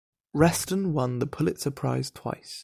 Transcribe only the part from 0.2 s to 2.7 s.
Reston won the Pulitzer Prize twice.